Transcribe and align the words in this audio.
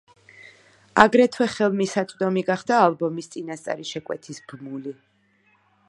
აგრეთვე 1.03 1.47
ხელმისაწვდომი 1.57 2.45
გახდა 2.49 2.81
ალბომის 2.87 3.31
წინასწარი 3.35 3.87
შეკვეთის 3.93 4.43
ბმული. 4.49 4.97